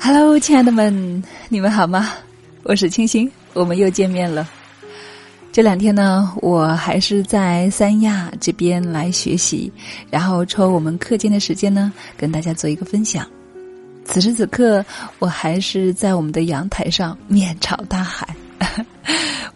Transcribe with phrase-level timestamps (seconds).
[0.00, 2.14] Hello，亲爱的们，你们好吗？
[2.64, 4.48] 我是清新，我们又见面了。
[5.52, 9.72] 这两天呢，我还是在三亚这边来学习，
[10.10, 13.24] 然后抽我们课间的时间呢，跟大家做一个分享。
[14.04, 14.84] 此时此刻，
[15.20, 18.34] 我还是在我们的阳台上面朝大海。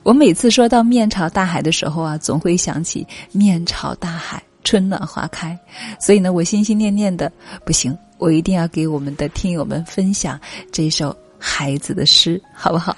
[0.04, 5.58] 我每次说到面朝大海的时候啊，总会想起面朝大海，春暖花开。
[6.00, 7.30] 所以呢，我心心念念的，
[7.64, 12.96] 不行，我一定要给我们的听友们分享这首孩子的诗，好不好？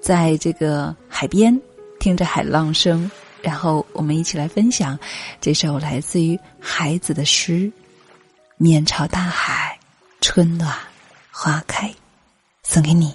[0.00, 1.60] 在这个海边，
[1.98, 3.10] 听着海浪声，
[3.42, 4.98] 然后我们一起来分享
[5.40, 7.70] 这首来自于孩子的诗：
[8.56, 9.74] 面朝大海。
[10.20, 10.74] 春暖
[11.30, 11.94] 花开，
[12.64, 13.14] 送给你。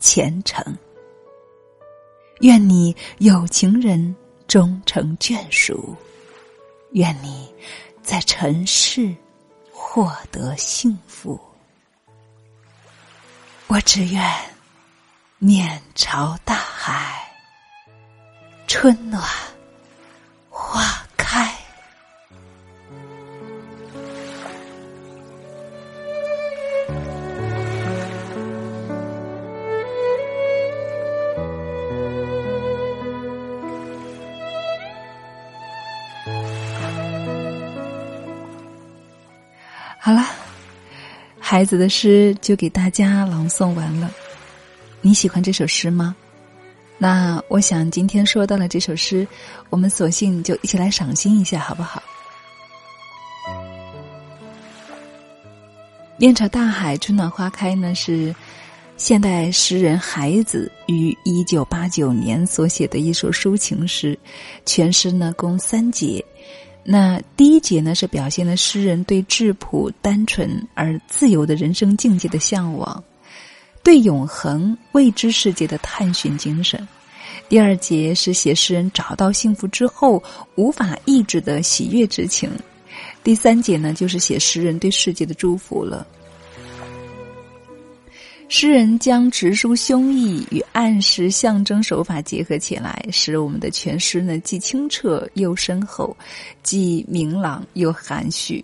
[0.00, 0.76] 前程。
[2.40, 4.16] 愿你有情人
[4.48, 5.94] 终成眷属。
[6.92, 7.48] 愿你
[8.02, 9.14] 在尘世
[9.70, 11.38] 获得幸福。
[13.68, 14.22] 我只愿。
[15.42, 17.32] 面朝大海，
[18.66, 19.22] 春暖
[40.02, 40.24] 好了，
[41.38, 44.10] 孩子的诗就给大家朗诵完了。
[45.02, 46.16] 你喜欢这首诗吗？
[46.96, 49.28] 那我想今天说到了这首诗，
[49.68, 52.02] 我们索性就一起来赏心一下，好不好？
[56.16, 58.34] 面朝大海，春暖花开呢，是
[58.96, 64.18] 现代诗人孩子于一九八九年所写的一首抒情诗。
[64.64, 66.24] 全诗呢共三节，
[66.82, 73.02] 那第一节呢是表现了诗人对质朴、单纯而自由的人生境界的向往。
[73.82, 76.86] 对永恒未知世界的探寻精神，
[77.48, 80.22] 第二节是写诗人找到幸福之后
[80.54, 82.50] 无法抑制的喜悦之情，
[83.24, 86.06] 第三节呢就是写诗人对世界的祝福了。
[88.52, 96.14] 诗人将直抒胸臆与暗示象征手法结合起来，使我们的全诗呢既清澈又深厚，
[96.64, 98.62] 既明朗又含蓄，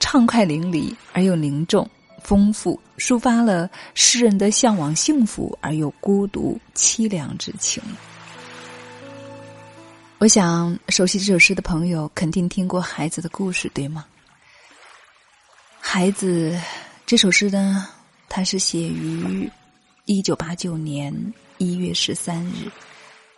[0.00, 1.88] 畅快淋漓而又凝重。
[2.22, 7.82] 丰富抒发了诗人的向往幸福而又孤独凄凉之情。
[10.16, 14.06] 我想，熟悉这首诗的朋友肯定听过孩子的故事，对吗？
[15.78, 16.58] 孩子
[17.04, 17.86] 这首诗呢，
[18.28, 19.48] 它是写于
[20.06, 21.14] 一九八九年
[21.58, 22.70] 一月十三日，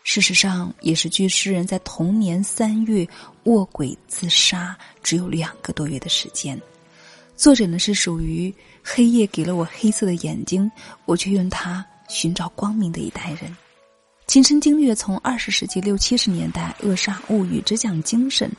[0.05, 3.07] 事实上也是距诗人在同年三月
[3.45, 6.61] 卧轨自杀只有两个多月的时间。
[7.37, 8.53] 作者呢是属于
[8.83, 10.71] 黑夜给了我黑色的眼睛，
[11.05, 13.55] 我却用它寻找光明的一代人，
[14.27, 18.51] 亲身经历从二十世纪六七十年代扼杀物欲、只讲精神，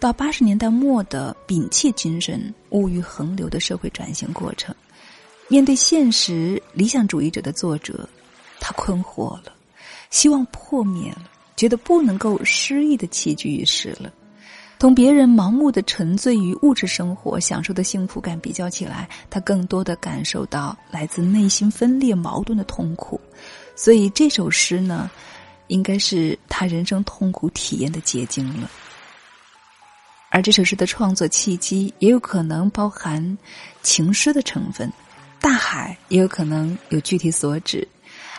[0.00, 4.74] 到八十年代末的摒弃精神、物欲横流的社会转型过程。
[5.48, 8.08] 面对现实理想主义者的作者，
[8.60, 9.52] 他困惑了，
[10.10, 11.22] 希望破灭了，
[11.56, 14.12] 觉得不能够失意的栖居于世了。
[14.78, 23.18] 同别人盲目的沉醉于物质生活、享受的幸福感比较起来，他更多的感受到来自内心分裂矛盾的痛苦，
[23.76, 25.10] 所以这首诗呢，
[25.68, 28.68] 应该是他人生痛苦体验的结晶了。
[30.30, 33.38] 而这首诗的创作契机，也有可能包含
[33.82, 34.92] 情诗的成分。
[35.44, 37.86] 大海也有可能有具体所指。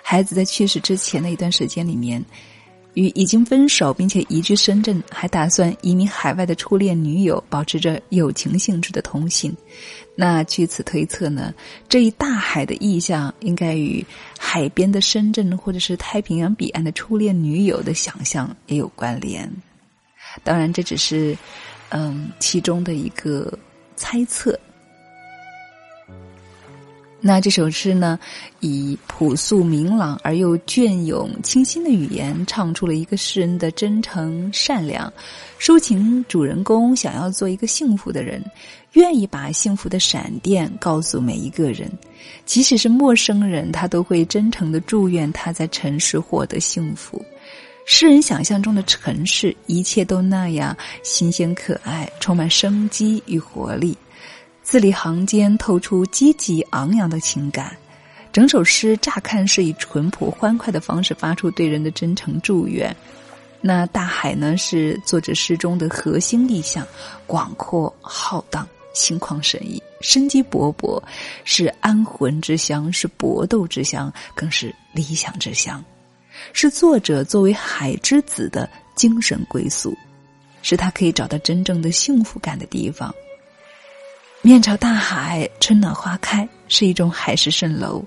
[0.01, 2.19] 孩子在去世之前的一段时间里面，
[2.95, 9.55] 与已经分手并且移居深圳，还打算移民海外的初恋女友保持着友情性质的通信。
[10.15, 11.53] 那据此推测呢，
[11.87, 14.03] 这一大海的意象应该与
[14.39, 19.47] 海边的深圳或者是太平洋彼岸的初恋女友的想象也有关联。
[20.43, 21.37] 当然，这只是
[21.89, 23.55] 嗯其中的一个
[23.95, 24.59] 猜测。
[27.27, 28.19] 那这首诗呢，
[28.59, 35.11] 以朴素明朗而又隽永清新的语言，唱出了一个诗人的真诚善良，
[35.59, 38.43] 抒情主人公想要做一个幸福的人，
[38.93, 41.91] 愿意把幸福的闪电告诉每一个人，
[42.45, 47.19] 即使是陌生人，他都会真诚的祝愿他在尘世获得幸福。
[47.87, 53.97] 诗人想象中的城市，一切都那样新鲜可爱，充满生机与活力。
[54.65, 57.77] 字里行间透出积极昂扬的情感，
[58.33, 62.93] 整首诗乍看是以淳朴欢快的方式发出对人的真诚祝愿。
[63.61, 66.85] 那大海呢，是作者诗中的核心意象，
[67.27, 70.99] 广阔浩荡，心旷神怡，生机勃勃，
[71.43, 75.81] 是安魂之乡，是搏斗之乡，更是理想之乡，
[76.53, 79.95] 是作者作为海之子的精神归宿，
[80.63, 83.13] 是他可以找到真正的幸福感的地方。
[84.45, 88.05] 面朝大海，春暖花开，是一种海市蜃楼。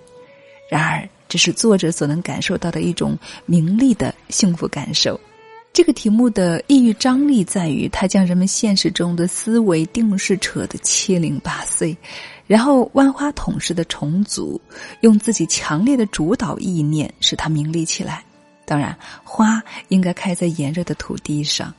[0.70, 5.18] 然而，这是作者所能感受到的一种名利的幸福感受。
[5.72, 11.96] 这个题目的意欲张力在于，它将人们现实中的思维定式扯得七零八碎，
[12.46, 14.60] 然后万花筒式的重组，
[15.00, 18.22] 用自己强烈的主导意念使它明丽起来。
[18.64, 21.74] 当然，花应该开在炎热的土地上，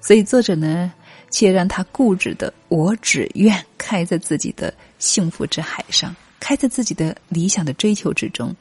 [0.00, 0.90] 所以作者呢。
[1.30, 8.54] 且让他固执的，我只愿开在自己的幸福之海上，开在自己的理想的追求之中。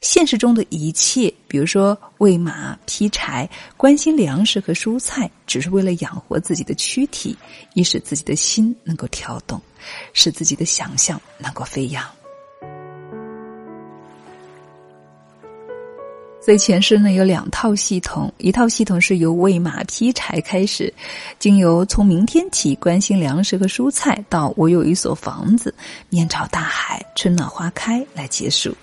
[0.00, 7.36] 现实中的一切，比如说喂马、劈柴、关心粮食和蔬菜，只是为了养活自己的躯体，
[7.74, 9.60] 以使自己的心能够跳动，
[10.12, 12.04] 使自己的想象能够飞扬。
[16.48, 20.90] 所以全诗呢有两套系统，一套系统是由喂马劈柴开始，
[21.38, 25.74] 经由从明天起关心粮食和蔬菜，到我有一所房子，
[26.08, 28.74] 面朝大海，春暖花开来结束。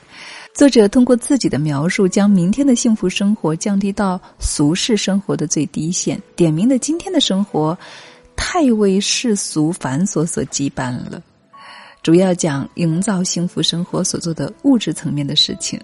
[0.54, 7.76] 作者通过自己的描述，将明天的幸福生活降低到俗世生活的最低线，点明了今天的生活
[8.36, 11.20] 太为世俗繁琐所羁绊了。
[12.04, 15.82] 主要讲营造幸福生活所做的物质层面的事情。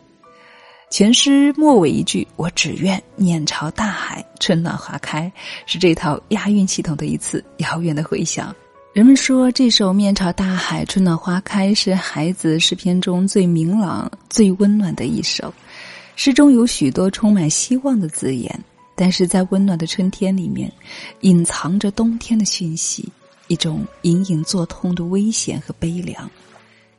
[0.91, 5.31] 全诗末尾一句“我只愿面朝大海，春暖花开”，
[5.65, 8.53] 是这套押韵系统的一次遥远的回响。
[8.91, 15.53] 人们说，这首《面朝大海，春暖花开》是孩子诗篇中最明朗、最温暖的一首。
[16.17, 18.53] 诗中有许多充满希望的字眼，
[18.93, 20.69] 但是在温暖的春天里面，
[21.21, 23.09] 隐藏着冬天的讯息，
[23.47, 26.29] 一种隐隐作痛的危险和悲凉。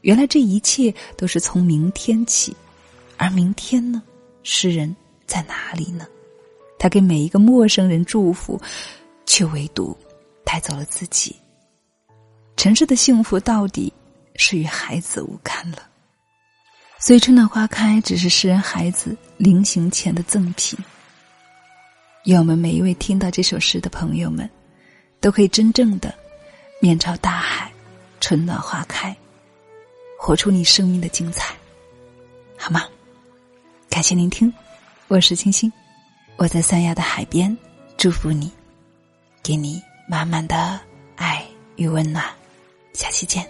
[0.00, 2.56] 原来这一切都是从明天起。
[3.22, 4.02] 而明天呢？
[4.42, 4.96] 诗人
[5.26, 6.04] 在哪里呢？
[6.76, 8.60] 他给每一个陌生人祝福，
[9.26, 9.96] 却唯独
[10.44, 11.36] 带走了自己。
[12.56, 13.92] 城市的幸福到底
[14.34, 15.88] 是与孩子无干了。
[16.98, 20.76] 所以春暖花开只是诗人孩子临行前的赠品。
[22.24, 24.50] 愿我们每一位听到这首诗的朋友们，
[25.20, 26.12] 都可以真正的
[26.80, 27.72] 面朝大海，
[28.18, 29.16] 春暖花开，
[30.18, 31.54] 活出你生命的精彩，
[32.58, 32.84] 好吗？
[33.92, 34.50] 感谢聆听，
[35.08, 35.70] 我是清新，
[36.36, 37.54] 我在三亚的海边，
[37.98, 38.50] 祝福你，
[39.42, 40.80] 给你满满的
[41.14, 41.44] 爱
[41.76, 42.24] 与温暖，
[42.94, 43.46] 下期见。